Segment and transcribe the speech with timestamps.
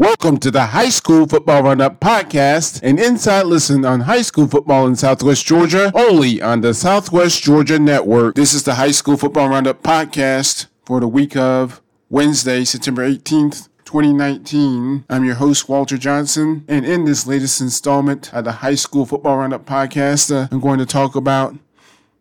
[0.00, 4.86] Welcome to the High School Football Roundup Podcast, an inside listen on high school football
[4.86, 8.34] in Southwest Georgia, only on the Southwest Georgia Network.
[8.34, 13.68] This is the High School Football Roundup Podcast for the week of Wednesday, September 18th.
[13.84, 15.04] 2019.
[15.10, 19.36] I'm your host, Walter Johnson, and in this latest installment of the High School Football
[19.36, 21.56] Roundup podcast, uh, I'm going to talk about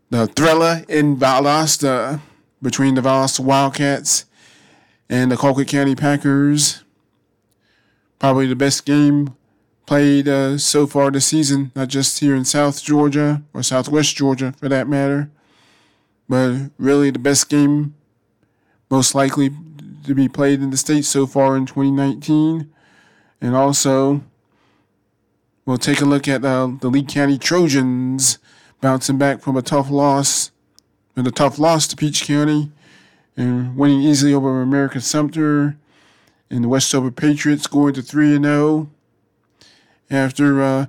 [0.09, 2.19] the thriller in Valdosta
[2.61, 4.25] between the Valdosta Wildcats
[5.07, 6.83] and the Colquitt County Packers
[8.19, 9.35] probably the best game
[9.85, 14.53] played uh, so far this season, not just here in South Georgia or Southwest Georgia
[14.59, 15.31] for that matter,
[16.27, 17.95] but really the best game
[18.91, 19.49] most likely
[20.05, 22.71] to be played in the state so far in 2019.
[23.41, 24.21] And also,
[25.65, 28.37] we'll take a look at uh, the Lee County Trojans
[28.81, 30.51] bouncing back from a tough loss,
[31.15, 32.71] and a tough loss to Peach County,
[33.35, 35.77] and winning easily over Americus-Sumter
[36.49, 38.89] and the Westover Patriots going to 3 and 0
[40.09, 40.85] after uh,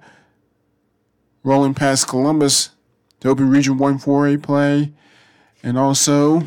[1.42, 2.70] rolling past Columbus
[3.20, 4.92] to open Region 1 4A play.
[5.62, 6.42] And also,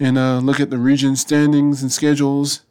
[0.00, 2.62] and uh, look at the region standings and schedules.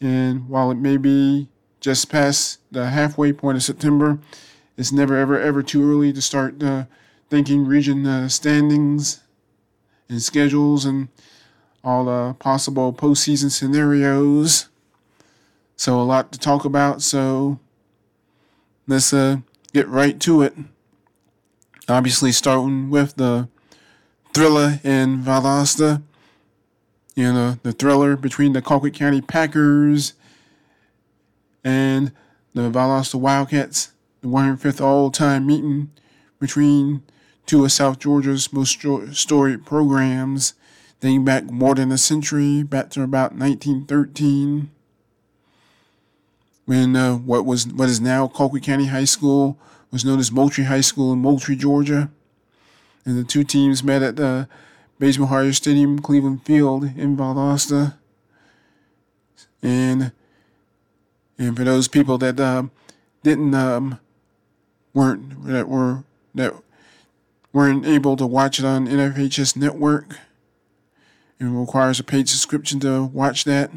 [0.00, 1.48] And while it may be
[1.80, 4.18] just past the halfway point of September,
[4.76, 6.86] it's never, ever, ever too early to start uh,
[7.28, 9.20] thinking region uh, standings
[10.08, 11.08] and schedules and
[11.84, 14.68] all the possible postseason scenarios.
[15.76, 17.02] So, a lot to talk about.
[17.02, 17.58] So,
[18.86, 19.38] let's uh,
[19.72, 20.54] get right to it.
[21.88, 23.48] Obviously, starting with the
[24.32, 26.02] thriller in Valdosta.
[27.14, 30.14] You know, the thriller between the Colquitt County Packers
[31.62, 32.12] and
[32.54, 35.90] the Valdosta Wildcats, the 105th all time meeting
[36.40, 37.02] between
[37.46, 38.80] two of South Georgia's most
[39.12, 40.54] storied programs
[41.04, 44.70] dating back more than a century, back to about 1913,
[46.64, 49.58] when uh, what was what is now Colquitt County High School
[49.90, 52.10] was known as Moultrie High School in Moultrie, Georgia,
[53.04, 54.48] and the two teams met at the
[54.98, 57.98] Bazemore-Hyder Stadium, Cleveland Field in Valdosta,
[59.62, 60.10] and
[61.36, 62.70] and for those people that um,
[63.22, 64.00] didn't um,
[64.94, 66.04] weren't that were
[66.34, 66.54] that
[67.52, 70.16] weren't able to watch it on NFHS Network
[71.40, 73.70] it requires a paid subscription to watch that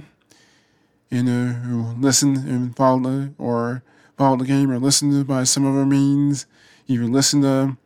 [1.10, 3.84] and uh, listen and follow the, or
[4.18, 6.46] follow the game or listen to by some other means.
[6.88, 7.78] Even listen to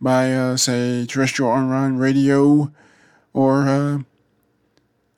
[0.00, 2.72] by uh, say terrestrial online radio
[3.32, 3.68] or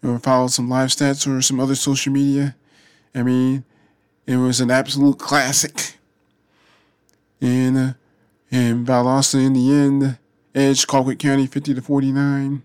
[0.05, 2.57] uh, follow some live stats or some other social media.
[3.15, 3.65] I mean,
[4.27, 5.97] it was an absolute classic.
[7.41, 7.93] And uh,
[8.51, 10.19] and Valdosta in the end
[10.55, 12.63] edged Colquitt County 50 to 49.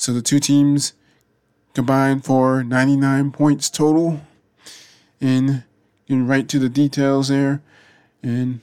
[0.00, 0.94] So the two teams
[1.74, 4.22] combined for 99 points total.
[5.20, 5.64] And
[6.08, 7.60] getting right to the details there.
[8.22, 8.60] And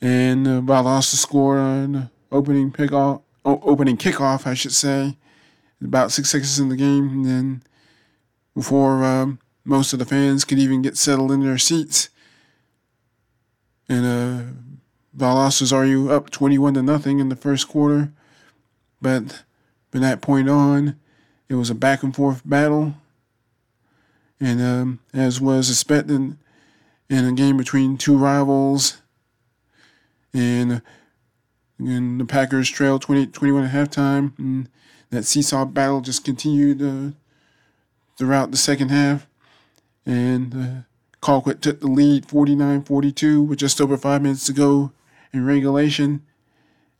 [0.00, 5.16] and uh, Valdosta score on the opening pickoff, opening kickoff, I should say,
[5.82, 7.62] about six seconds in the game, and then
[8.54, 12.08] before um, most of the fans could even get settled in their seats,
[13.88, 14.52] and uh,
[15.16, 18.12] Valdosta's already up twenty-one to nothing in the first quarter,
[19.00, 19.44] but
[19.92, 20.98] from that point on,
[21.48, 22.94] it was a back and forth battle.
[24.40, 26.36] And um, as was expected
[27.08, 28.96] in a game between two rivals,
[30.32, 30.80] and,
[31.78, 34.36] and the Packers trailed 20, 21 at halftime.
[34.38, 34.68] And
[35.10, 37.14] that seesaw battle just continued uh,
[38.16, 39.26] throughout the second half.
[40.06, 40.82] And uh,
[41.20, 44.90] Colquitt took the lead 49 42 with just over five minutes to go
[45.34, 46.22] in regulation.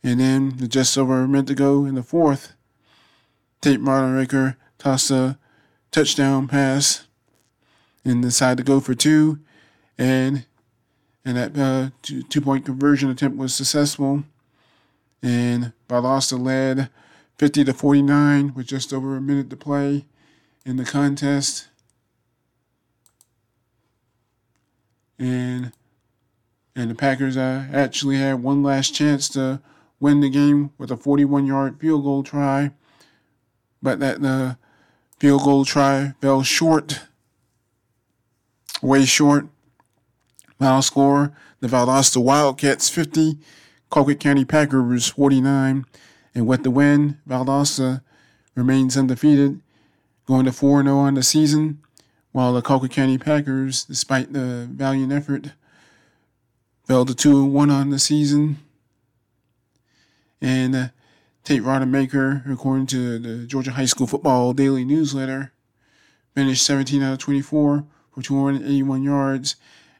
[0.03, 2.53] And then just over a minute to go in the fourth,
[3.63, 5.39] Tate Rodemaker tossed a
[5.89, 7.07] touchdown pass
[8.03, 9.39] and decided to go for two.
[9.97, 10.45] And
[11.23, 14.25] and that uh, two, two point conversion attempt was successful.
[15.21, 16.89] And Valdosta led
[17.37, 20.07] 50 to 49 with just over a minute to play
[20.65, 21.69] in the contest.
[25.17, 25.71] And
[26.75, 29.61] and the Packers uh, actually had one last chance to
[30.01, 32.73] win the game with a 41 yard field goal try
[33.83, 34.57] but that the
[35.19, 37.01] field goal try fell short,
[38.81, 39.47] way short.
[40.57, 43.37] Final score: the Valdosta Wildcats 50,
[43.91, 45.85] Colquitt County Packers 49,
[46.33, 48.01] and with the win, Valdosta
[48.55, 49.59] remains undefeated,
[50.25, 51.79] going to 4 0 on the season,
[52.31, 55.51] while the Colquitt County Packers, despite the valiant effort,
[56.85, 58.57] fell to 2 1 on the season.
[60.41, 60.87] And uh,
[61.43, 65.51] Tate Rodemaker, according to the Georgia High School Football Daily Newsletter,
[66.33, 69.55] finished 17 out of 24 for 281 yards,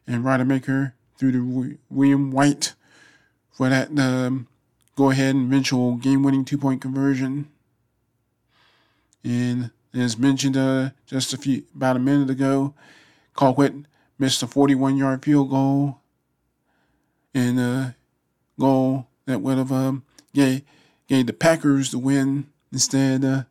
[0.07, 2.74] and Rodemaker threw to William White
[3.51, 4.48] for that um,
[4.95, 7.50] go ahead and eventual game winning two point conversion.
[9.24, 12.74] And as mentioned uh, just a few about a minute ago,
[13.36, 13.86] Colquitt
[14.18, 16.00] missed a 41 yard field goal
[17.34, 17.95] and a
[18.60, 20.04] goal that would have um,
[20.34, 20.62] gave,
[21.07, 22.47] gave the Packers the win.
[22.71, 23.44] Instead, uh,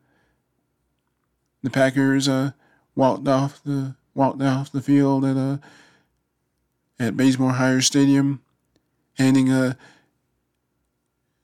[1.62, 2.52] the Packers uh,
[2.94, 5.58] walked off the walked off the field at uh,
[6.98, 8.40] at Bazemore-Hyder Stadium,
[9.18, 9.74] handing uh,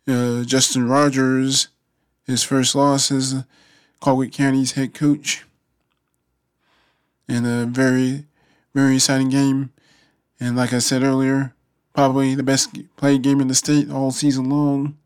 [0.07, 1.69] uh, Justin Rogers
[2.27, 3.43] his first loss as
[4.01, 5.45] Colquitt County's head coach.
[7.27, 8.25] And a very,
[8.75, 9.71] very exciting game.
[10.41, 11.55] And like I said earlier,
[11.95, 14.97] probably the best played game in the state all season long.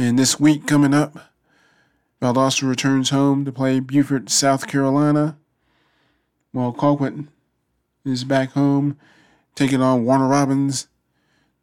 [0.00, 1.30] And this week coming up,
[2.22, 5.36] Valdosta returns home to play Beaufort, South Carolina,
[6.52, 7.28] while Colquitt
[8.02, 8.96] is back home
[9.54, 10.88] taking on Warner Robins,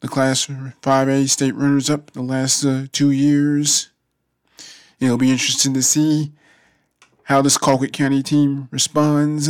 [0.02, 3.90] the Class 5A state runners up the last uh, two years.
[5.00, 6.32] It'll be interesting to see
[7.24, 9.50] how this Colquitt County team responds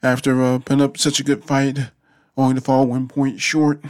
[0.00, 1.90] after uh, putting up such a good fight,
[2.36, 3.82] only to fall one point short.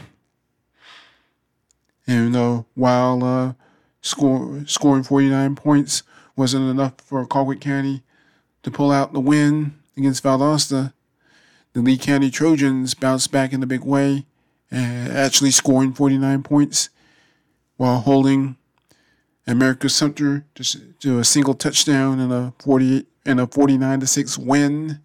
[2.07, 3.53] And uh, while uh,
[4.01, 6.03] score, scoring 49 points
[6.37, 8.03] wasn't enough for Colquitt County
[8.63, 10.93] to pull out the win against Valdosta,
[11.73, 14.27] the Lee County Trojans bounced back in a big way,
[14.73, 16.91] uh, actually scoring 49 points
[17.77, 18.57] while holding
[19.47, 25.01] Americus-Sumter to, to a single touchdown and a 48 and a 49 to 6 win.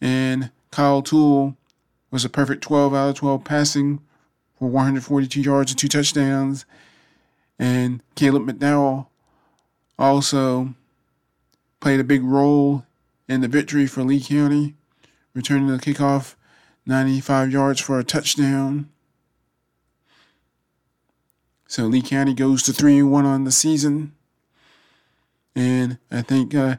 [0.00, 1.56] And Kyle Toole
[2.10, 4.00] was a perfect 12 out of 12 passing
[4.58, 6.64] for 142 yards and two touchdowns.
[7.58, 9.06] And Caleb McDowell
[9.98, 10.74] also
[11.80, 12.84] played a big role
[13.28, 14.74] in the victory for Lee County,
[15.34, 16.34] returning the kickoff
[16.86, 18.88] 95 yards for a touchdown.
[21.66, 24.12] So Lee County goes to three and one on the season,
[25.56, 26.76] and I think uh,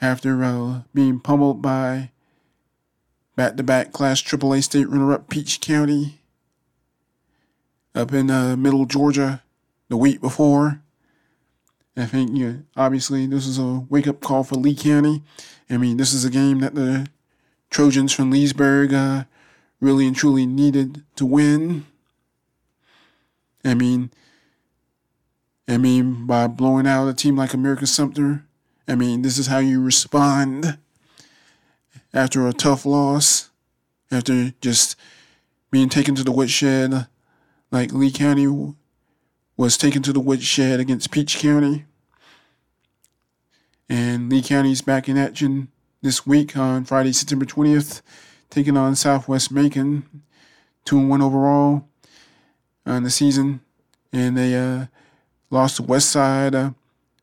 [0.00, 2.10] after uh, being pummeled by
[3.34, 6.19] back-to-back Class AAA state runner-up Peach County
[7.94, 9.42] up in uh, Middle Georgia
[9.88, 10.82] the week before,
[11.96, 15.22] I think you know, obviously this is a wake-up call for Lee County.
[15.68, 17.08] I mean, this is a game that the
[17.70, 19.24] Trojans from Leesburg uh,
[19.80, 21.86] really and truly needed to win.
[23.64, 24.10] I mean,
[25.68, 28.44] I mean, by blowing out a team like Americus-Sumter,
[28.88, 30.78] I mean, this is how you respond
[32.12, 33.50] after a tough loss,
[34.10, 34.96] after just
[35.70, 37.06] being taken to the woodshed,
[37.70, 38.74] like Lee County
[39.56, 41.84] was taken to the woodshed against Peach County.
[43.88, 45.68] And Lee County's back in action
[46.02, 48.02] this week on Friday, September 20th,
[48.48, 50.22] taking on Southwest Macon,
[50.84, 51.88] 2 and 1 overall
[52.86, 53.60] on the season.
[54.12, 54.86] And they uh,
[55.50, 56.70] lost to West Side uh,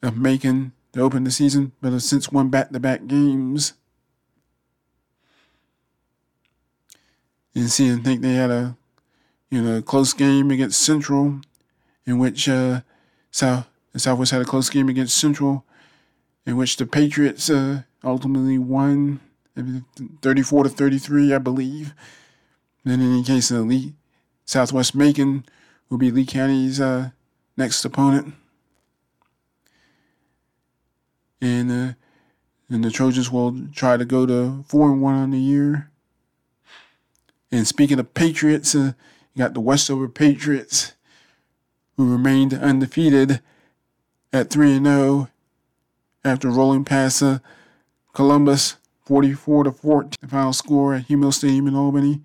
[0.01, 3.73] of Macon to open the season, but have since won back to back games.
[7.55, 8.77] And see, I think they had a
[9.49, 11.41] you know close game against Central,
[12.05, 12.81] in which uh,
[13.31, 15.65] South Southwest had a close game against Central,
[16.45, 19.19] in which the Patriots uh, ultimately won
[20.21, 21.94] 34 to 33, I believe.
[22.83, 23.94] Then in any case, the Lee
[24.45, 25.45] Southwest Macon
[25.89, 27.09] will be Lee County's uh,
[27.56, 28.33] next opponent.
[31.42, 31.94] And uh,
[32.69, 35.89] and the Trojans will try to go to four and one on the year.
[37.51, 38.94] And speaking of Patriots, uh,
[39.37, 40.94] you got the Westover Patriots,
[41.95, 43.39] who remained undefeated
[44.33, 45.27] at three and zero oh
[46.23, 47.37] after rolling past uh,
[48.13, 52.21] Columbus 44 to 14, the final score at Hugh Mills Stadium in Albany.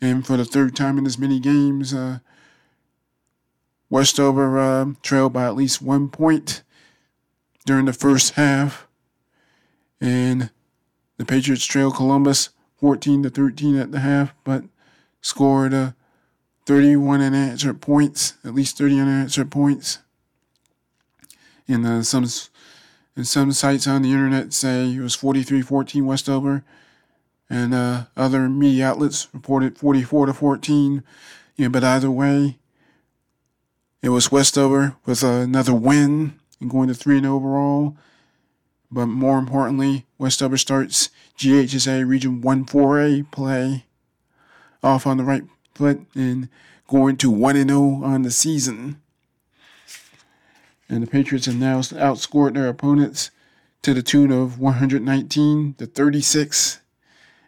[0.00, 2.18] And for the third time in as many games, uh,
[3.88, 6.64] Westover uh, trailed by at least one point
[7.64, 8.88] during the first half.
[10.00, 10.50] And
[11.16, 12.50] the Patriots trailed Columbus
[12.80, 14.64] 14 to 13 at the half, but
[15.22, 15.92] scored uh,
[16.66, 19.98] 31 unanswered points, at least 30 unanswered points.
[21.68, 22.26] And uh, some
[23.16, 26.64] and some sites on the internet say it was 43-14 Westover,
[27.48, 31.02] and uh, other media outlets reported 44 to 14.
[31.56, 32.58] Yeah, but either way,
[34.02, 37.96] it was Westover with another win and going to 3 and overall.
[38.90, 43.84] But more importantly, Westover starts GHSA Region 1 4A play
[44.82, 45.44] off on the right
[45.78, 46.48] and
[46.86, 49.00] going to 1 0 on the season.
[50.88, 53.30] And the Patriots have now outscored their opponents
[53.82, 56.80] to the tune of 119 to 36.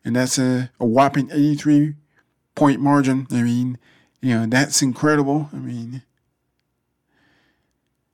[0.04, 1.94] And that's a, a whopping 83
[2.54, 3.26] point margin.
[3.30, 3.78] I mean,
[4.20, 5.48] you know, that's incredible.
[5.52, 6.02] I mean,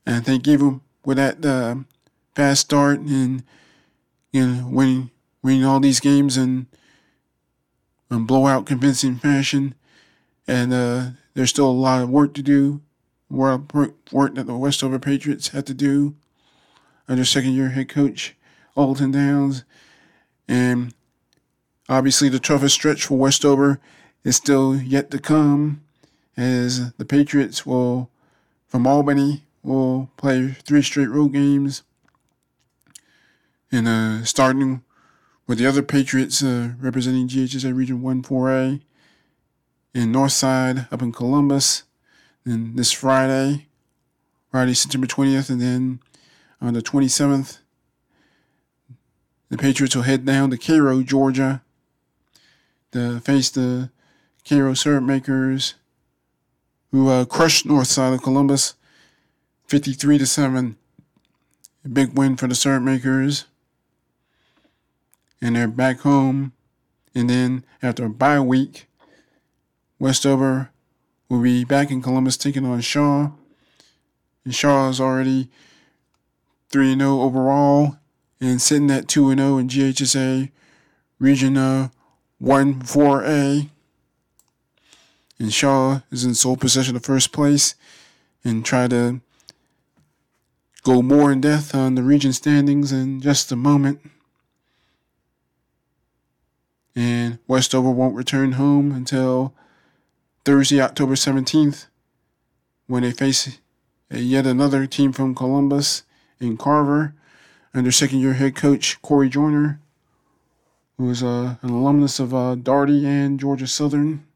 [0.04, 1.76] and think even with that uh,
[2.34, 3.44] fast start and,
[4.32, 5.10] you know, winning,
[5.42, 6.66] winning all these games in,
[8.10, 9.74] in blowout convincing fashion,
[10.46, 12.80] and uh, there's still a lot of work to do,
[13.30, 13.72] work,
[14.12, 16.14] work that the Westover Patriots have to do
[17.08, 18.34] under second year head coach
[18.76, 19.64] Alton Downs.
[20.48, 20.94] And
[21.88, 23.80] obviously, the toughest stretch for Westover
[24.24, 25.82] is still yet to come
[26.36, 28.10] as the Patriots will,
[28.66, 31.82] from Albany, will play three straight road games.
[33.70, 34.82] And uh, starting
[35.46, 38.80] with the other Patriots uh, representing GHSA Region 1 4A
[39.94, 41.84] in Northside up in Columbus.
[42.44, 43.66] And this Friday,
[44.50, 46.00] Friday, September 20th, and then
[46.60, 47.58] on the 27th,
[49.48, 51.62] the Patriots will head down to Cairo, Georgia,
[52.92, 53.90] to face the
[54.48, 55.74] Cairo syrup makers,
[56.90, 58.74] who uh, crushed north side of Columbus,
[59.66, 60.76] 53 to seven.
[61.84, 63.46] A big win for the syrup makers,
[65.40, 66.52] and they're back home.
[67.14, 68.86] And then after a bye week,
[70.02, 70.70] Westover
[71.28, 73.30] will be back in Columbus taking on Shaw.
[74.44, 75.48] And Shaw is already
[76.70, 77.98] 3 0 overall
[78.40, 80.50] and sitting at 2 0 in GHSA
[81.20, 81.90] Region uh,
[82.40, 83.68] 1 4A.
[85.38, 87.76] And Shaw is in sole possession of first place
[88.42, 89.20] and try to
[90.82, 94.00] go more in depth on the region standings in just a moment.
[96.96, 99.54] And Westover won't return home until
[100.44, 101.86] Thursday, October 17th,
[102.88, 103.58] when they face
[104.10, 106.02] yet another team from Columbus
[106.40, 107.14] in Carver
[107.72, 109.80] under second year head coach Corey Joyner,
[110.98, 114.26] who is uh, an alumnus of uh, Dougherty and Georgia Southern.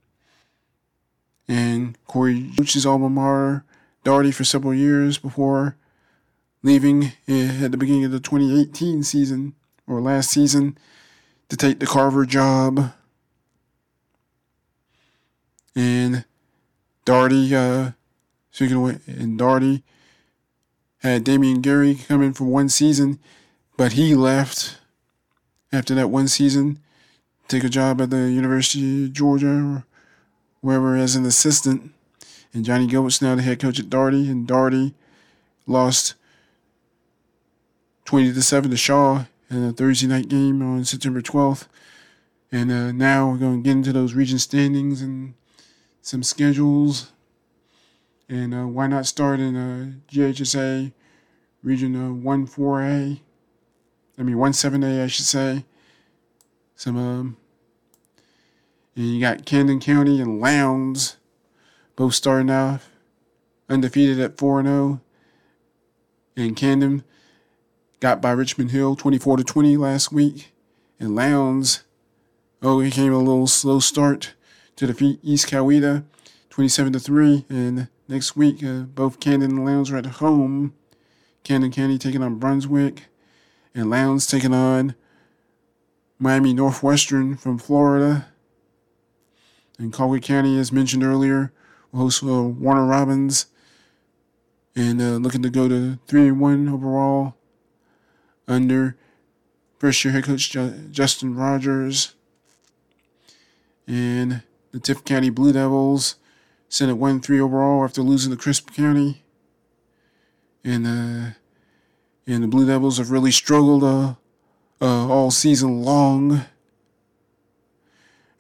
[1.49, 3.65] And Corey coached his alma mater,
[4.05, 5.77] Dougherty, for several years before
[6.63, 9.55] leaving at the beginning of the 2018 season
[9.87, 10.79] or last season
[11.49, 12.93] to take the Carver job.
[15.76, 16.25] And
[17.04, 17.92] Dougherty, uh,
[18.50, 19.85] speaking of, and Dougherty
[21.00, 23.21] had Damien Gary come in for one season,
[23.76, 24.78] but he left
[25.71, 26.80] after that one season,
[27.49, 29.85] take a job at the University of Georgia or
[30.62, 31.92] wherever as an assistant.
[32.54, 34.95] And Johnny Gilbert's now the head coach at Dougherty, and Dougherty
[35.66, 36.14] lost
[38.06, 41.66] 20 to 7 to Shaw in a Thursday night game on September 12th.
[42.50, 45.35] And uh, now we're going to get into those region standings and
[46.07, 47.11] some schedules
[48.29, 50.93] and uh, why not start in uh, GHSA
[51.65, 53.21] Region uh, 1 4A?
[54.17, 55.65] I mean, 1 7A, I should say.
[56.77, 57.37] Some, um,
[58.95, 61.17] and you got Camden County and Lowndes
[61.97, 62.89] both starting off
[63.69, 65.01] undefeated at 4 0.
[66.37, 67.03] And Camden
[67.99, 70.53] got by Richmond Hill 24 to 20 last week.
[71.01, 71.83] And Lowndes,
[72.63, 74.35] oh, he came a little slow start
[74.76, 76.04] to defeat East Coweta
[76.50, 77.45] 27 to 3.
[77.49, 80.75] And Next week, uh, both Camden and Lowndes are at home.
[81.42, 83.06] Camden County taking on Brunswick,
[83.75, 84.95] and Lowndes taking on
[86.18, 88.28] Miami Northwestern from Florida.
[89.78, 91.52] And Colquitt County, as mentioned earlier,
[91.90, 93.47] will host uh, Warner Robins
[94.76, 97.35] and uh, looking to go to 3 and 1 overall
[98.47, 98.97] under
[99.78, 100.56] first year head coach
[100.92, 102.14] Justin Rogers.
[103.88, 104.42] And
[104.76, 106.16] the Tift County Blue Devils
[106.68, 109.23] sent Senate won three overall after losing to Crisp County.
[110.62, 111.30] And uh,
[112.26, 114.16] and the Blue Devils have really struggled uh,
[114.83, 116.45] uh, all season long.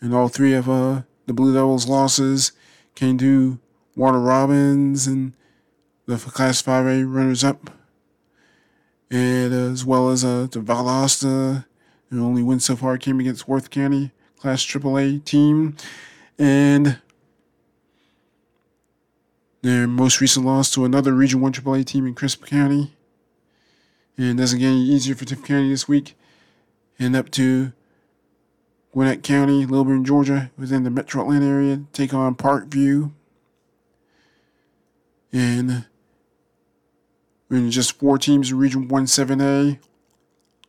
[0.02, 2.52] And all three of uh, the Blue Devils' losses
[2.94, 3.58] came to
[3.94, 5.32] Warner Robins and
[6.04, 7.70] the Class 5A runners up.
[9.10, 11.64] And uh, as well as uh, to Valdosta.
[12.10, 15.76] The only win so far came against Worth County, Class AAA team.
[16.38, 16.98] And
[19.62, 22.94] their most recent loss to another Region 1 AAA team in Crisp County.
[24.18, 26.16] And doesn't get any easier for Tift County this week.
[26.98, 27.72] And up to
[28.92, 33.12] Gwinnett County, Lilburn, Georgia, within the metro Atlanta area, take on Parkview.
[35.32, 35.84] And
[37.50, 39.78] in just four teams in Region 1 7A,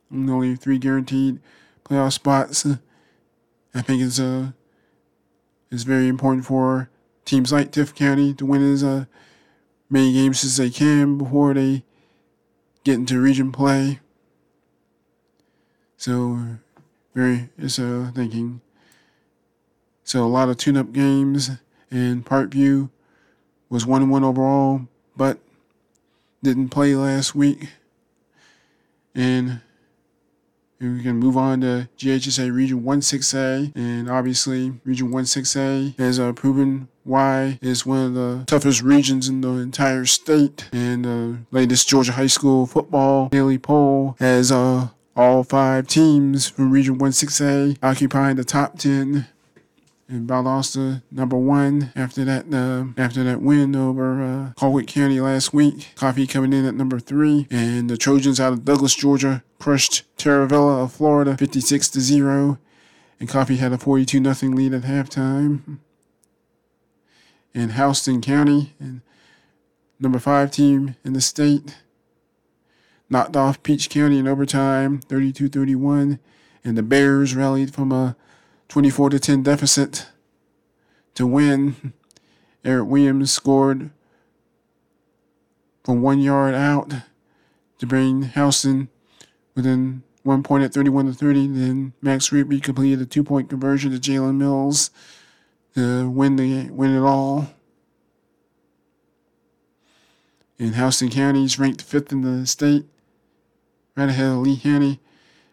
[0.09, 1.39] and only three guaranteed
[1.85, 2.65] playoff spots.
[3.73, 4.51] I think it's uh,
[5.71, 6.89] it's very important for
[7.25, 9.05] teams like Tift County to win as uh,
[9.89, 11.83] many games as they can before they
[12.83, 13.99] get into region play.
[15.97, 16.39] So
[17.13, 18.61] very uh thinking.
[20.03, 21.51] So a lot of tune-up games
[21.91, 22.89] and Parkview
[23.69, 25.39] was one one overall, but
[26.41, 27.69] didn't play last week.
[29.13, 29.61] And
[30.79, 33.75] we can move on to GHSA Region 16A.
[33.75, 39.41] And obviously, Region 16A has uh, proven why is one of the toughest regions in
[39.41, 40.69] the entire state.
[40.71, 46.47] And the uh, latest Georgia High School football daily poll has uh, all five teams
[46.47, 49.27] from Region 16A occupying the top 10
[50.09, 55.89] and Valdosta number one after that uh, after that win over uh, County last week.
[55.95, 60.83] Coffee coming in at number three, and the Trojans out of Douglas, Georgia, crushed Taravella
[60.83, 62.57] of Florida 56 to zero,
[63.19, 65.79] and Coffee had a 42 nothing lead at halftime.
[67.53, 69.01] And Houston County, and
[69.99, 71.75] number five team in the state,
[73.09, 76.19] knocked off Peach County in overtime 32-31,
[76.63, 78.15] and the Bears rallied from a
[78.67, 80.07] 24 to 10 deficit
[81.15, 81.93] to win.
[82.65, 83.91] Eric Williams scored
[85.83, 86.93] from one yard out
[87.79, 88.89] to bring Houston
[89.55, 91.47] within one point at 31 to 30.
[91.47, 94.91] Then Max Reapy completed a two point conversion to Jalen Mills
[95.75, 97.49] to win the win it all.
[100.59, 102.85] And Houston County is ranked fifth in the state,
[103.95, 104.99] right ahead of Lee County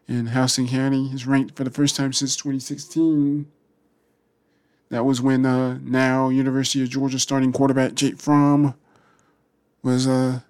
[0.06, 3.46] in Houston County is ranked for the first time since 2016.
[4.90, 8.74] That was when uh, now University of Georgia starting quarterback Jake Fromm
[9.82, 10.40] was uh,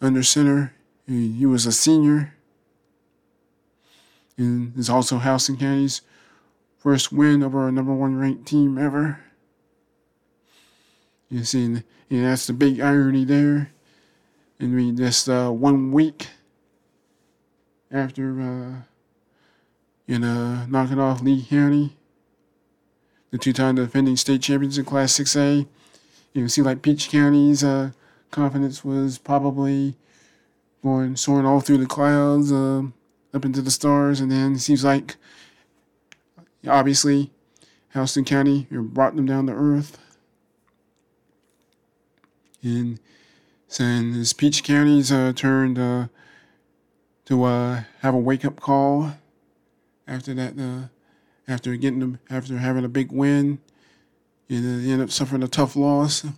[0.00, 0.74] under center.
[1.06, 2.34] He, he was a senior.
[4.36, 6.02] And is also Houston County's
[6.78, 9.20] first win over a number one ranked team ever.
[11.28, 13.70] You see, and that's the big irony there.
[14.58, 16.28] And we just uh, one week
[17.92, 18.82] after uh,
[20.06, 21.96] you know knocking off Lee County,
[23.30, 25.66] the two-time defending state champions in Class 6A.
[26.32, 27.90] You can see like Peach County's uh,
[28.30, 29.94] confidence was probably
[30.82, 32.82] going soaring all through the clouds, uh,
[33.34, 35.16] up into the stars, and then it seems like
[36.66, 37.30] obviously
[37.92, 39.98] Houston County you brought them down to earth.
[42.62, 43.00] And
[43.66, 46.06] saying this Peach County's uh, turned uh,
[47.32, 49.10] to uh, have a wake up call
[50.06, 50.58] after that.
[50.58, 50.88] Uh,
[51.48, 53.58] after getting them, after having a big win,
[54.50, 56.24] and then end up suffering a tough loss.
[56.24, 56.34] And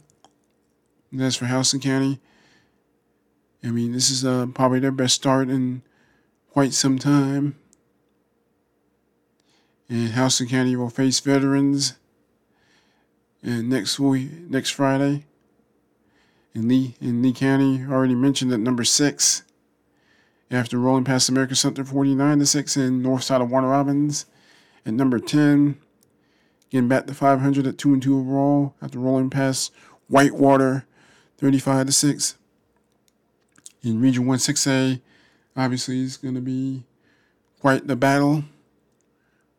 [1.13, 2.21] that's for Houston County.
[3.63, 5.83] I mean, this is uh, probably their best start in
[6.51, 7.57] quite some time.
[9.89, 11.95] And Houston County will face veterans
[13.43, 15.25] and next week, next Friday.
[16.55, 19.43] In Lee in Lee County, already mentioned at number six
[20.55, 24.27] after rolling past Americus-Sumter 49 to 6 in north side of Warner Robins.
[24.87, 25.79] At number 10,
[26.71, 29.73] getting back to 500 at 2 and 2 overall after rolling past
[30.09, 30.87] Whitewater
[31.39, 32.37] 35 to 6.
[33.83, 35.01] In Region 1 6A,
[35.57, 36.85] obviously, it's going to be
[37.61, 38.45] quite the battle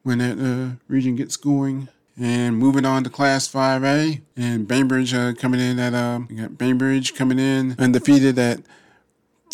[0.03, 1.89] when that uh, region gets going.
[2.17, 7.13] And moving on to Class 5A, and Bainbridge uh, coming in at um, got Bainbridge
[7.13, 8.61] coming in undefeated at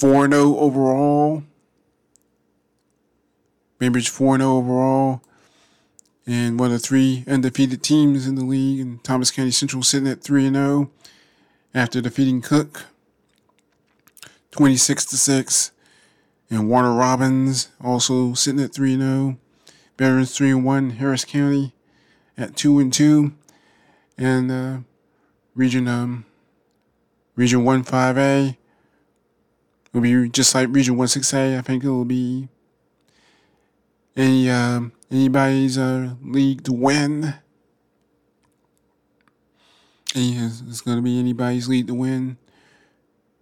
[0.02, 1.44] 4 0 overall.
[3.78, 5.22] Bainbridge 4 0 overall.
[6.26, 8.80] And one of the three undefeated teams in the league.
[8.80, 10.90] And Thomas County Central sitting at 3 0
[11.76, 12.86] after defeating Cook
[14.50, 15.72] 26 to 6.
[16.50, 19.38] And Warner Robins also sitting at 3 0.
[20.00, 20.90] Veterans 3 1.
[20.92, 21.76] Harris County
[22.36, 23.34] at 2 and 2.
[24.18, 24.78] And uh,
[25.54, 26.26] Region um,
[27.36, 28.58] Region 1 5A
[29.94, 31.58] It'll be just like Region 16A.
[31.58, 32.48] I think it'll be
[34.16, 37.36] any um, anybody's uh, league to win.
[40.14, 42.38] It's going to be anybody's league to win.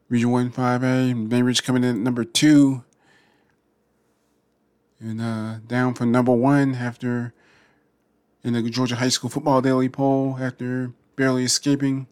[0.08, 1.30] Region 1 5A.
[1.30, 2.84] Bainbridge coming in at number two.
[5.00, 7.34] And uh, down from number one after
[8.44, 12.08] in the Georgia High School Football Daily Poll after barely escaping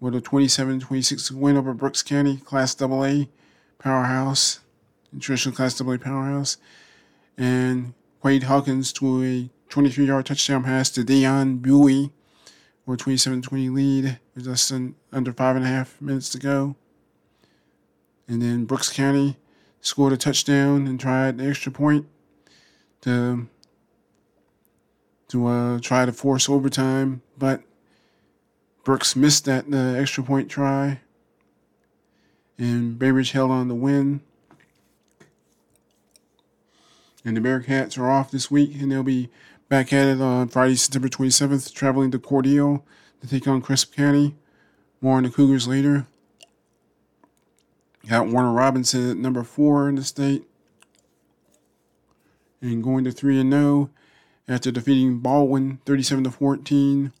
[0.00, 3.26] with a 27 26 win over Brooks County, Class AA
[3.78, 4.60] powerhouse,
[5.18, 6.56] traditional Class AA powerhouse,
[7.36, 12.10] and Quade Hawkins to a 23 yard touchdown pass to Dion Bowie
[12.86, 16.76] or 27 20 lead with less than under five and a half minutes to go.
[18.28, 19.36] And then Brooks County
[19.80, 22.06] scored a touchdown and tried the extra point
[23.02, 23.48] to
[25.28, 27.62] to uh, try to force overtime, but
[28.84, 31.00] Brooks missed that uh, extra point try
[32.58, 34.20] and Bainbridge held on to win.
[37.24, 39.30] And the Bearcats are off this week, and they'll be
[39.68, 42.82] back at it on Friday, September 27th, traveling to Cordele
[43.20, 44.36] to take on Crisp County.
[45.00, 46.06] More on the Cougars later.
[48.08, 50.44] Got Warner Robins at number four in the state.
[52.62, 53.90] And going to 3 and 0
[54.48, 57.12] after defeating Baldwin 37 to 14.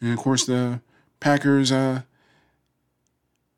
[0.00, 0.80] And of course, the
[1.20, 2.02] Packers, uh,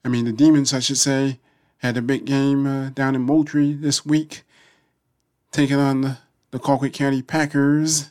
[0.04, 1.38] I mean, the Demons, I should say,
[1.78, 4.42] had a big game uh, down in Moultrie this week,
[5.50, 6.18] taking on the,
[6.50, 8.10] the Colquitt County Packers.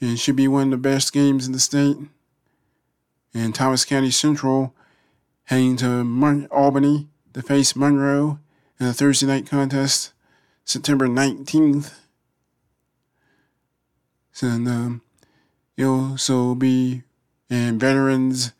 [0.00, 1.96] And it should be one of the best games in the state.
[3.32, 4.74] And Thomas County Central
[5.44, 8.38] heading to Mon- Albany to face Monroe
[8.78, 10.12] in a Thursday night contest,
[10.64, 11.92] September 19th.
[14.40, 15.02] And um,
[15.76, 17.02] it'll also be
[17.48, 18.52] in veterans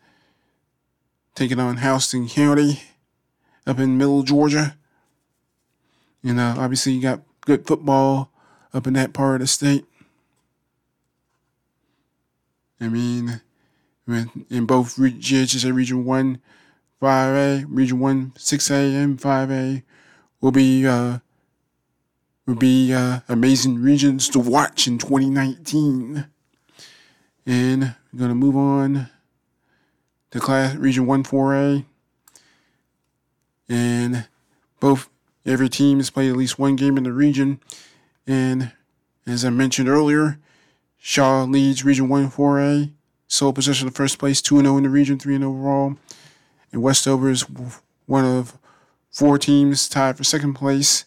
[1.35, 2.81] taking on Houston County
[3.67, 4.77] up in Middle Georgia.
[6.23, 8.31] And uh, obviously, you got good football
[8.73, 9.85] up in that part of the state.
[12.79, 13.41] I mean,
[14.07, 16.41] in both GHSA Region 1,
[17.01, 19.83] 5A, Region 1, 6A, and 5A
[20.41, 21.19] will be uh,
[22.45, 26.27] will be uh, amazing regions to watch in 2019.
[27.47, 29.09] And we're going to move on
[30.35, 31.85] to class Region 1 4A.
[33.69, 34.27] And
[34.81, 35.09] both
[35.45, 37.61] every team has played at least one game in the region.
[38.27, 38.73] And
[39.25, 40.37] as I mentioned earlier,
[40.97, 42.91] Shaw leads Region 1 4A.
[43.27, 45.95] Sole possession of first place, 2 0 in the region, 3 0 overall.
[46.73, 47.45] And Westover is
[48.05, 48.57] one of
[49.09, 51.05] four teams tied for second place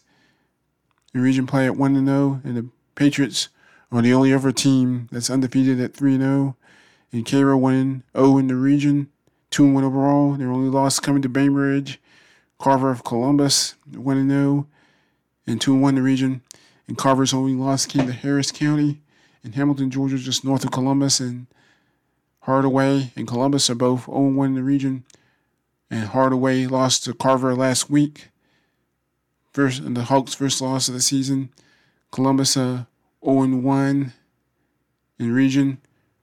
[1.13, 2.41] in region play at 1 0.
[2.43, 3.49] And the Patriots
[3.91, 6.55] are the only other team that's undefeated at 3 0.
[7.11, 9.09] And Cairo 1 0 in the region,
[9.51, 10.33] 2 1 overall.
[10.33, 11.99] Their only loss coming to Bainbridge.
[12.59, 14.67] Carver of Columbus 1 0
[15.47, 16.41] and 2 1 in the region.
[16.87, 19.01] And Carver's only loss came to Harris County
[19.43, 21.19] and Hamilton, Georgia, just north of Columbus.
[21.19, 21.47] And
[22.41, 25.05] Hardaway and Columbus are both 0 1 in the region.
[25.89, 28.29] And Hardaway lost to Carver last week.
[29.53, 31.49] First, the Hawks' first loss of the season.
[32.11, 32.85] Columbus uh,
[33.23, 34.13] 0 1
[35.19, 35.79] in region,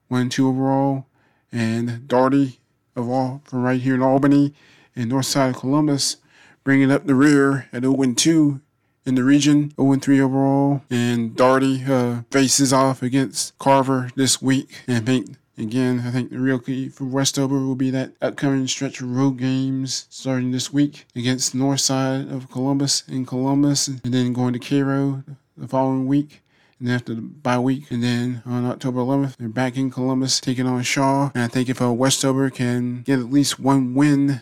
[0.07, 1.05] 1 2 overall.
[1.51, 2.59] And Dougherty
[2.97, 4.53] of all from right here in Albany
[4.95, 6.17] and north side of Columbus,
[6.63, 8.61] bringing up the rear at 0 2
[9.05, 10.81] in the region, 0 3 overall.
[10.89, 14.81] And Dougherty uh, faces off against Carver this week.
[14.87, 18.67] And I think, again, I think the real key for Westover will be that upcoming
[18.67, 24.01] stretch of road games starting this week against north side of Columbus in Columbus, and
[24.03, 25.23] then going to Cairo
[25.55, 26.41] the following week
[26.79, 27.89] and after the bye week.
[27.91, 31.31] And then on October 11th, they're back in Columbus taking on Shaw.
[31.33, 34.41] And I think if a Westover can get at least one win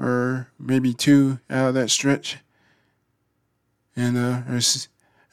[0.00, 2.38] or maybe two out of that stretch,
[3.96, 4.42] and uh,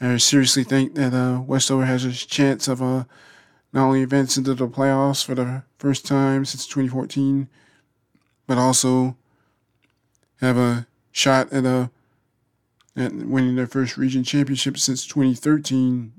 [0.01, 3.03] I, seriously think that uh, Westover has a chance of uh,
[3.71, 7.47] not only advancing to the playoffs for the first time since 2014,
[8.47, 9.15] but also
[10.41, 11.91] have a shot at a
[12.95, 16.13] at winning their first region championship since 2013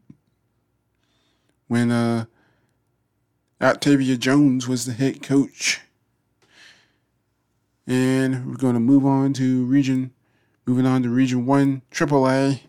[1.69, 2.27] when uh,
[3.61, 5.81] Octavia Jones was the head coach.
[7.87, 10.13] And we're going to move on to region,
[10.67, 12.61] moving on to Region 1 AAA.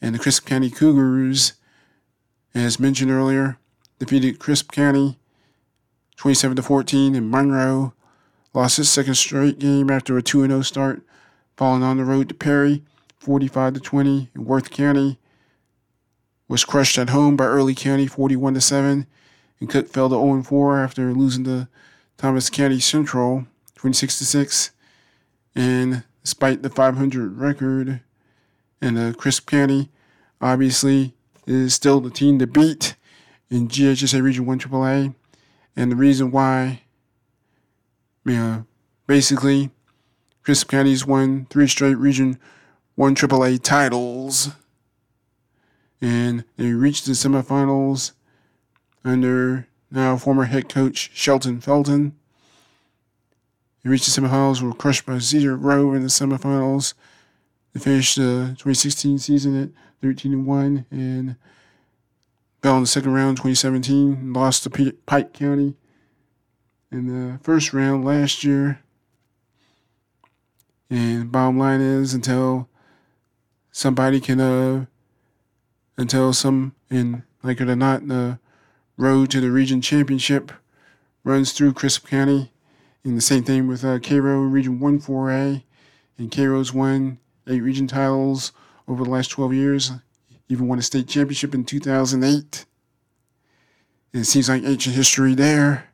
[0.00, 1.54] And the Crisp County Cougars,
[2.54, 3.58] as mentioned earlier,
[3.98, 5.18] defeated Crisp County
[6.16, 7.92] 27 to 14 in Monroe.
[8.54, 11.02] Lost his second straight game after a 2 0 start
[11.58, 12.84] falling on the road to Perry,
[13.18, 15.18] 45 to 20 in Worth County.
[16.46, 19.06] Was crushed at home by Early County, 41 to 7,
[19.58, 21.68] and Cook fell to 0 4 after losing to
[22.16, 23.44] Thomas County Central,
[23.74, 24.70] 26 to 6.
[25.56, 28.00] And despite the 500 record,
[28.80, 29.90] and the Crisp County
[30.40, 32.94] obviously is still the team to beat
[33.50, 35.14] in GHSA Region 1 AAA.
[35.74, 36.82] And the reason why,
[38.24, 38.62] yeah,
[39.08, 39.70] basically,
[40.48, 42.38] Crisp County's won three straight Region
[42.94, 44.48] 1 AAA titles.
[46.00, 48.12] And they reached the semifinals
[49.04, 52.16] under now former head coach Shelton Felton.
[53.84, 56.94] They reached the semifinals, were crushed by Cedar Grove in the semifinals.
[57.74, 59.68] They finished the 2016 season at
[60.00, 61.36] 13 and 1 and
[62.62, 65.74] fell in the second round 2017, lost to Pike County
[66.90, 68.80] in the first round last year.
[70.90, 72.68] And bottom line is until
[73.70, 74.86] somebody can uh
[75.96, 78.38] until some in like it or not the
[78.96, 80.52] road to the region championship
[81.24, 82.52] runs through Crisp County.
[83.04, 85.62] And the same thing with uh, Cairo Region 1 4A.
[86.18, 88.52] And Cairo's won eight region titles
[88.86, 89.92] over the last 12 years.
[90.48, 92.64] Even won a state championship in 2008.
[94.12, 95.87] It seems like ancient history there.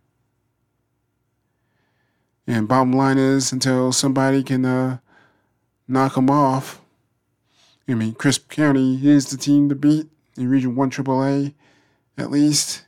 [2.46, 4.98] And bottom line is, until somebody can uh,
[5.88, 6.80] knock them off,
[7.88, 11.54] I mean, Crisp County is the team to beat in Region 1 AAA,
[12.18, 12.84] at least.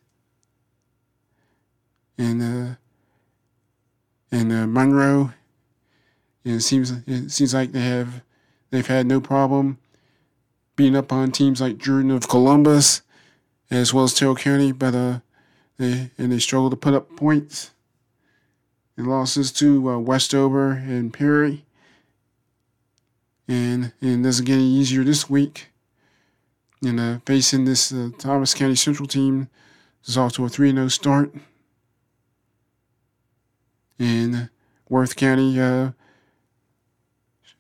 [2.19, 2.75] And, uh,
[4.31, 5.33] and uh, Monroe,
[6.45, 8.23] it seems it seems like they have
[8.71, 9.79] they've had no problem
[10.77, 13.03] beating up on teams like Jordan of Columbus,
[13.71, 15.21] as well as Terrell County, but uh,
[15.79, 17.73] they and they struggle to put up points.
[18.97, 21.65] And losses to uh, Westover and Perry.
[23.49, 25.69] And, and doesn't get any easier this week.
[26.83, 29.49] And uh, facing this uh, Thomas County Central team
[30.05, 31.35] is off to a 3 0 start.
[33.99, 34.51] And
[34.89, 35.91] Worth County uh,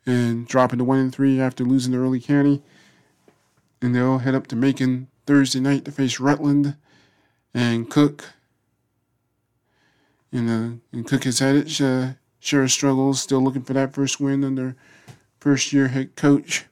[0.06, 2.62] and dropping to 1 and 3 after losing to Early County.
[3.82, 6.76] And they'll head up to Macon Thursday night to face Rutland
[7.52, 8.34] and Cook
[10.36, 13.94] and, uh, and Cook has had its uh, share of struggles, still looking for that
[13.94, 14.76] first win under
[15.40, 16.66] first year head coach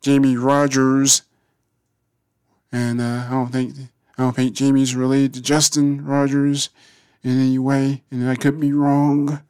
[0.00, 1.22] Jamie Rogers.
[2.72, 3.74] And uh, I don't think
[4.16, 6.70] I don't think Jamie's related to Justin Rogers
[7.22, 9.42] in any way, and I could be wrong.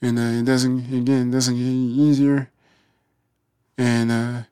[0.00, 2.50] And uh, it doesn't again it doesn't get any easier.
[3.76, 4.42] And uh,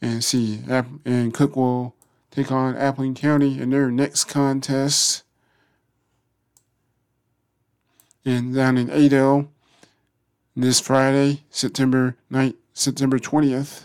[0.00, 0.60] and see
[1.04, 1.96] and Cook will
[2.32, 5.22] take on Appling County in their next contest.
[8.24, 9.48] And down in Adel
[10.56, 13.84] this Friday, September 9th, September 20th.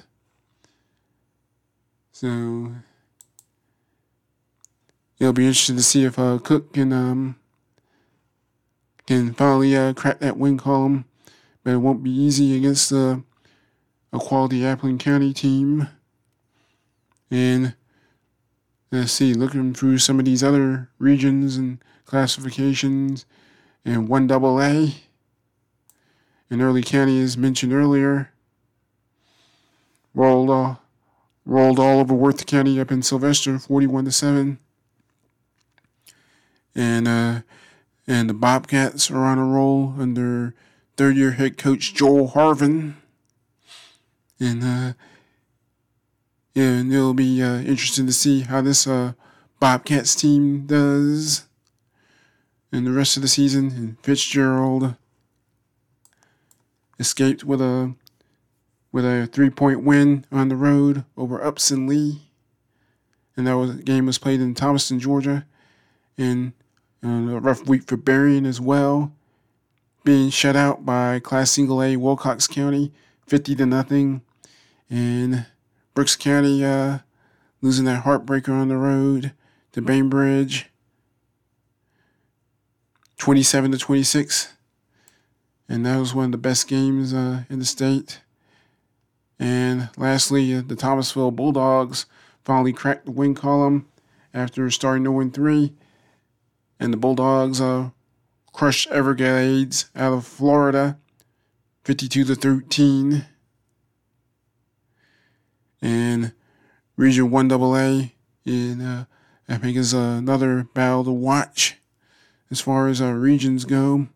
[2.12, 2.72] So
[5.20, 7.36] it'll be interesting to see if uh, Cook can um,
[9.06, 11.06] can finally uh, crack that win column,
[11.64, 13.18] but it won't be easy against uh,
[14.14, 15.90] a quality Appling County team.
[17.30, 17.76] And
[18.92, 23.26] let's see, looking through some of these other regions and classifications,
[23.84, 24.96] and one double A
[26.50, 28.32] in Early County, as mentioned earlier,
[30.14, 30.76] rolled uh,
[31.46, 34.60] rolled all over Worth County up in Sylvester, forty-one to seven,
[36.76, 37.42] and uh,
[38.08, 40.54] and the Bobcats are on a roll under
[40.96, 42.96] third-year head coach Joel Harvin,
[44.40, 44.94] and uh,
[46.58, 49.14] and it'll be uh, interesting to see how this uh,
[49.60, 51.46] Bobcats team does
[52.72, 53.68] in the rest of the season.
[53.68, 54.96] And Fitzgerald
[57.00, 57.94] escaped with a
[58.92, 62.24] with a three point win on the road over Upson Lee,
[63.36, 65.46] and that was game was played in Thomaston, Georgia,
[66.18, 66.54] and
[67.06, 69.12] uh, a rough week for Berrien as well,
[70.04, 72.92] being shut out by Class Single A Wilcox County,
[73.28, 74.22] fifty to nothing,
[74.90, 75.46] and
[75.98, 77.00] Brooks County uh,
[77.60, 79.32] losing that heartbreaker on the road
[79.72, 80.70] to Bainbridge,
[83.18, 84.54] 27 to 26.
[85.68, 88.22] And that was one of the best games uh, in the state.
[89.40, 92.06] And lastly, uh, the Thomasville Bulldogs
[92.46, 93.88] finally cracked the win column
[94.36, 95.74] after starting 0 3.
[96.80, 97.90] And the Bulldogs uh,
[98.54, 101.00] crushed Everglades out of Florida
[101.86, 103.26] 52 to 13
[105.82, 106.34] and
[106.96, 108.12] Region 1AA.
[108.46, 109.06] And uh,
[109.50, 111.78] I think is another battle to watch
[112.50, 114.08] as far as our regions go,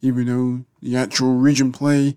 [0.00, 2.16] even though the actual region play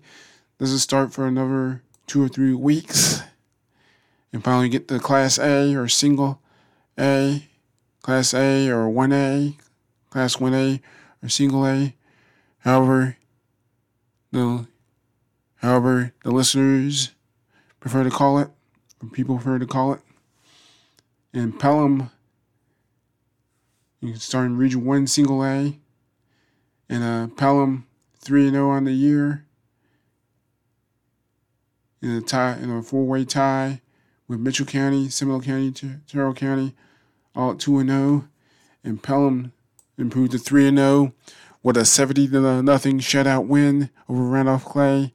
[0.58, 3.22] doesn't start for another two or three weeks.
[4.32, 6.40] And finally get the Class A or Single
[6.98, 7.46] A,
[8.02, 9.56] Class A or 1A,
[10.10, 10.80] Class 1A
[11.22, 11.94] or Single A.
[12.60, 13.16] However,
[14.30, 14.66] the
[15.56, 17.12] however the listeners
[17.80, 18.50] prefer to call it
[19.10, 20.00] people prefer to call it.
[21.32, 22.10] And Pelham,
[24.00, 25.78] you can start in Region 1 Single A.
[26.88, 27.86] And uh, Pelham
[28.18, 29.46] 3 0 on the year.
[32.02, 33.80] In a tie, in a four way tie
[34.26, 35.72] with Mitchell County, Seminole County,
[36.06, 36.74] Terrell County,
[37.34, 38.28] all at 2 0.
[38.84, 39.52] And Pelham
[39.96, 41.12] improved to 3 0
[41.62, 45.14] with a 70 to nothing shutout win over Randolph Clay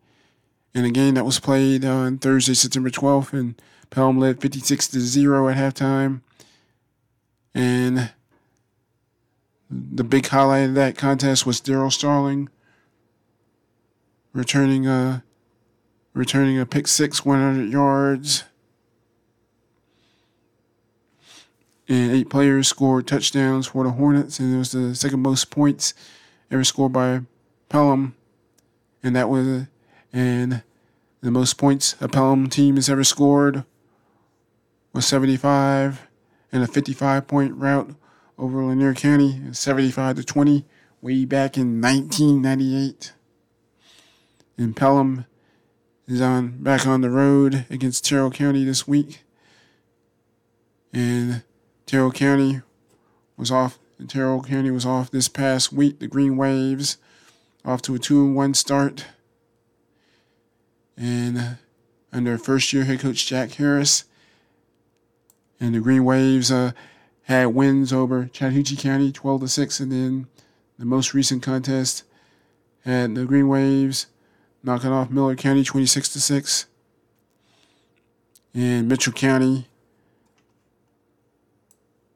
[0.73, 3.33] in a game that was played on Thursday, September 12th.
[3.33, 6.21] And Pelham led 56 to 0 at halftime.
[7.53, 8.11] And
[9.69, 12.49] the big highlight of that contest was Daryl Starling
[14.33, 15.23] returning a
[16.13, 18.43] returning a pick six, 100 yards.
[21.89, 25.93] And eight players scored touchdowns for the Hornets, and it was the second most points
[26.51, 27.21] ever scored by
[27.69, 28.13] Pelham
[29.03, 29.67] and that was
[30.13, 30.63] and
[31.21, 33.63] the most points a Pelham team has ever scored
[34.93, 36.07] was 75
[36.51, 37.91] and a 55 point rout
[38.37, 40.65] over Lanier County, 75 to 20,
[41.01, 43.13] way back in 1998.
[44.57, 45.25] And Pelham
[46.07, 49.23] is on back on the road against Terrell County this week.
[50.93, 51.43] And
[51.85, 52.61] Terrell County
[53.35, 53.77] was off.
[54.07, 55.99] Terrell County was off this past week.
[55.99, 56.97] The Green Waves
[57.65, 59.05] off to a two and one start.
[60.95, 61.57] And
[62.11, 64.05] under first year head coach Jack Harris.
[65.59, 66.71] And the Green Waves uh,
[67.23, 69.79] had wins over Chattahoochee County 12 to 6.
[69.79, 70.27] And then
[70.77, 72.03] the most recent contest
[72.85, 74.07] had the Green Waves
[74.63, 76.65] knocking off Miller County 26 to 6.
[78.53, 79.67] And Mitchell County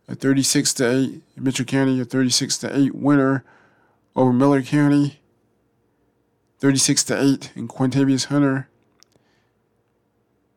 [0.07, 1.21] a 36 to 8.
[1.37, 3.43] Mitchell County a 36 to 8 winner
[4.15, 5.19] over Miller County.
[6.59, 8.69] 36 to 8 and Quintavious Hunter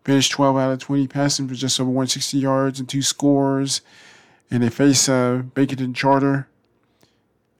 [0.04, 3.80] finished 12 out of 20 passing for just over 160 yards and two scores.
[4.50, 6.46] And they face uh, Baconton Charter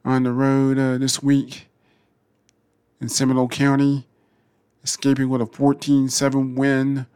[0.04, 1.66] on the road uh, this week
[3.00, 4.06] in Seminole County,
[4.84, 7.06] escaping with a 14 7 win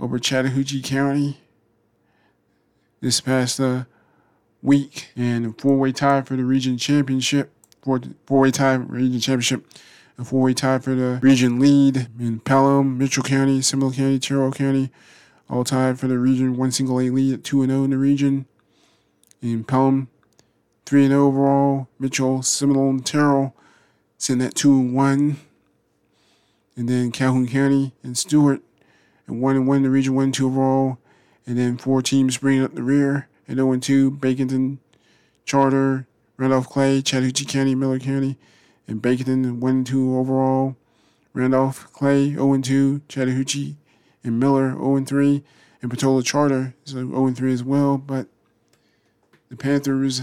[0.00, 1.38] over Chattahoochee County
[3.02, 3.84] this past uh,
[4.62, 5.10] week.
[5.14, 9.66] And a four way tie for the region championship, four way tie for region championship
[10.20, 14.90] a four-way tie for the region lead in Pelham, Mitchell County, Seminole County, Terrell County,
[15.48, 18.46] all tied for the region one single A lead at 2 0 in the region.
[19.40, 20.08] In Pelham,
[20.84, 21.88] 3 0 overall.
[21.98, 23.56] Mitchell, Seminole, and Terrell
[24.18, 25.36] sitting at 2 and 1.
[26.76, 28.60] And then Calhoun County and Stewart
[29.26, 30.98] and 1 and 1 in the region 1 2 overall.
[31.46, 34.10] And then four teams bringing up the rear at 0 and 2.
[34.10, 34.78] Baconton,
[35.46, 36.06] Charter,
[36.36, 38.36] Randolph Clay, Chattahoochee County, Miller County
[38.90, 40.76] and Baconton 1 2 overall.
[41.32, 43.76] Randolph, Clay 0 2, Chattahoochee,
[44.24, 45.44] and Miller 0 3,
[45.80, 47.96] and Pataula Charter is 0 3 as well.
[47.96, 48.26] But
[49.48, 50.22] the Panthers,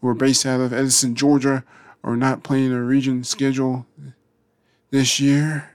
[0.00, 1.62] who are based out of Edison, Georgia,
[2.02, 3.86] are not playing a region schedule
[4.90, 5.72] this year.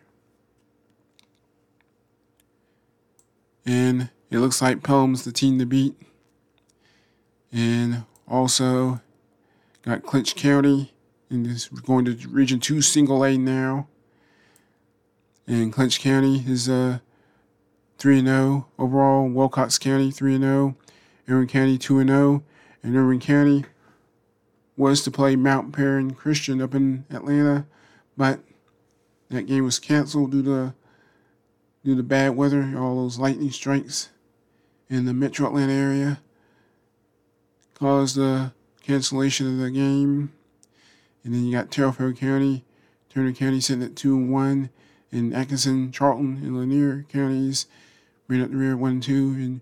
[3.67, 5.95] And it looks like Pelham's the team to beat.
[7.51, 9.01] And also
[9.83, 10.94] got Clinch County
[11.29, 13.88] and is going to Region 2 Single A now.
[15.47, 16.99] And Clinch County is uh,
[17.97, 19.27] 3 0 overall.
[19.27, 20.75] Wilcox County 3 0.
[21.29, 22.43] Irwin County 2 0.
[22.83, 23.65] And Irwin County
[24.77, 27.65] was to play Mount Paran Christian up in Atlanta,
[28.17, 28.41] but
[29.29, 30.73] that game was canceled due to
[31.83, 34.09] due to bad weather, all those lightning strikes
[34.89, 36.19] in the metro Atlanta area
[37.75, 40.33] caused the cancellation of the game.
[41.25, 42.63] And then you got Terrell County,
[43.09, 44.69] Turner County sitting at two and one,
[45.11, 47.65] and Atkinson, Charlton, and Lanier counties
[48.27, 49.29] bring up the rear one and two.
[49.29, 49.61] And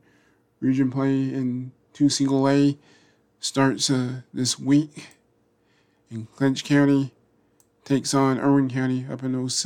[0.59, 2.77] region play in two single A
[3.39, 5.07] starts uh, this week.
[6.09, 7.13] And Clinch County
[7.85, 9.65] takes on Irwin County up in Os-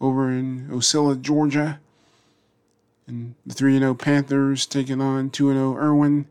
[0.00, 1.78] over in Ocilla, Georgia.
[3.06, 6.26] And the 3 0 Panthers taking on 2 0 Irwin.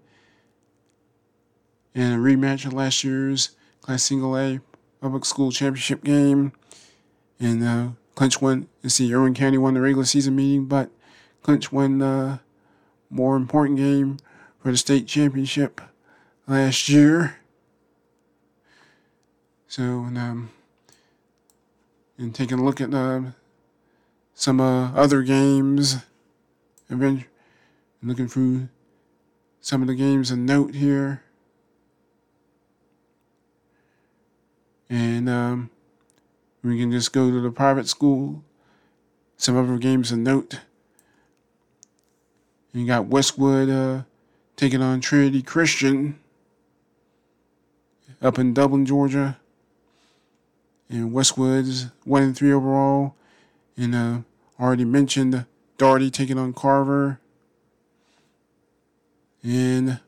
[1.95, 4.59] And a rematch of last year's Class Single A
[5.01, 6.53] public school championship game.
[7.39, 10.89] And uh, Clinch won, let's see, Irwin County won the regular season meeting, but
[11.43, 12.39] Clinch won the
[13.09, 14.17] more important game
[14.59, 15.79] for the state championship
[16.47, 17.37] last year.
[19.67, 20.49] So, and, um,
[22.17, 23.21] and taking a look at uh,
[24.33, 25.97] some uh, other games,
[26.89, 27.25] and
[28.01, 28.69] looking through
[29.61, 31.23] some of the games of note here.
[34.89, 35.69] And um,
[36.63, 38.43] we can just go to the private school.
[39.37, 40.59] Some other games of note.
[42.73, 44.03] You got Westwood uh,
[44.55, 46.19] taking on Trinity Christian
[48.21, 49.37] up in Dublin, Georgia.
[50.89, 53.15] And Westwood's one and three overall.
[53.75, 54.17] And uh,
[54.59, 55.45] already mentioned
[55.77, 57.19] Dougherty taking on Carver.
[59.43, 59.99] And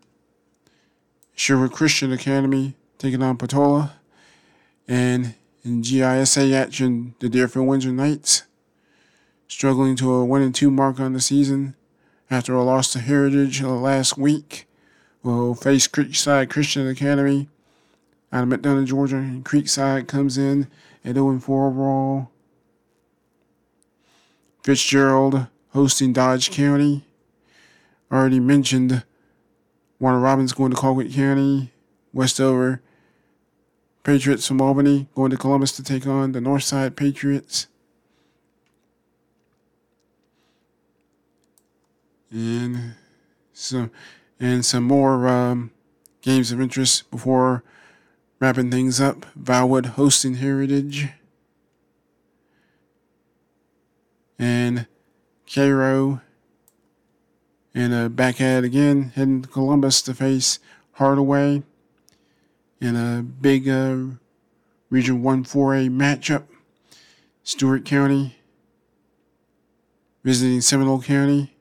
[1.36, 3.92] Sherwood Christian Academy taking on Pataula.
[4.90, 8.44] And in GISA action, the Deerfield Windsor Knights,
[9.48, 11.76] struggling to a 1 and 2 mark on the season
[12.32, 14.68] after a loss to Heritage last week,
[15.22, 17.50] will face Creekside Christian Academy
[18.34, 19.18] out of McDonough, Georgia.
[19.18, 20.68] And Creekside comes in
[21.06, 22.32] at 0 4 overall.
[24.64, 27.06] Fitzgerald hosting Dodge County.
[28.12, 29.04] Already mentioned
[30.00, 31.72] Warner Robins going to Colquitt County.
[32.12, 32.82] Westover
[34.10, 37.68] Patriots from Albany going to Columbus to take on the Northside Patriots.
[42.32, 42.96] And
[43.54, 43.92] some
[44.40, 45.70] and some more um,
[46.24, 47.64] games of interest before
[48.40, 49.28] wrapping things up.
[49.40, 51.10] Valwood hosting Heritage.
[54.40, 54.88] And
[55.46, 56.22] Cairo
[57.76, 60.58] and a back at again, heading to Columbus to face
[60.94, 61.62] Hardaway
[62.82, 63.98] in a big uh,
[64.90, 66.44] Region 1 4A matchup.
[67.44, 68.36] Stewart County
[70.24, 71.56] visiting Seminole County.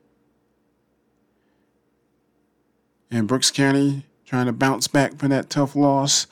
[3.11, 6.27] And Brooks County trying to bounce back from that tough loss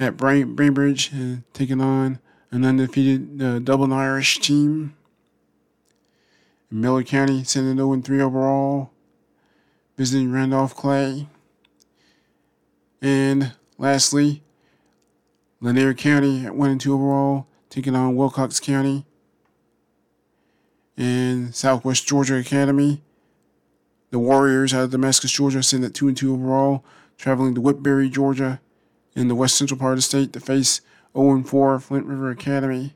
[0.00, 2.18] at Brain, Bainbridge, uh, taking on
[2.50, 4.94] an undefeated uh, Dublin Irish team.
[6.70, 8.90] Miller County sitting at 0 3 overall,
[9.96, 11.28] visiting Randolph Clay.
[13.00, 14.42] And lastly,
[15.60, 19.04] Lanier County at 1 and 2 overall, taking on Wilcox County.
[20.96, 23.02] And Southwest Georgia Academy,
[24.10, 26.84] the Warriors out of Damascus, Georgia, sitting at 2 and 2 overall,
[27.16, 28.60] traveling to Woodbury, Georgia,
[29.14, 30.80] in the west central part of the state to face
[31.16, 32.94] 0 4 Flint River Academy.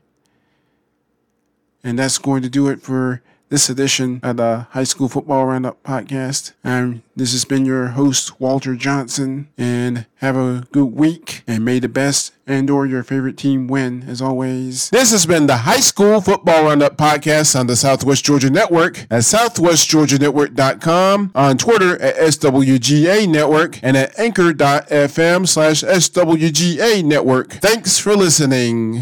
[1.83, 3.21] And that's going to do it for
[3.53, 6.53] this edition of the High School Football Roundup podcast.
[6.63, 11.77] And this has been your host, Walter Johnson, and have a good week and may
[11.77, 14.89] the best and or your favorite team win as always.
[14.89, 19.21] This has been the High School Football Roundup podcast on the Southwest Georgia Network at
[19.21, 27.53] southwestgeorgianetwork.com, on Twitter at SWGA Network, and at anchor.fm slash SWGA Network.
[27.53, 28.95] Thanks for listening.